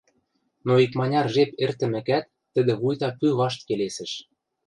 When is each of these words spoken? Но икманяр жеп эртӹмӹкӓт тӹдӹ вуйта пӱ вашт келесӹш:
Но 0.65 0.73
икманяр 0.85 1.27
жеп 1.33 1.51
эртӹмӹкӓт 1.63 2.25
тӹдӹ 2.53 2.73
вуйта 2.81 3.09
пӱ 3.19 3.27
вашт 3.39 3.59
келесӹш: 3.67 4.11